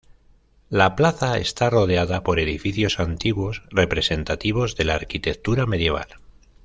[0.71, 6.07] La plaza está rodeada por edificios antiguos representativos de la arquitectura medieval.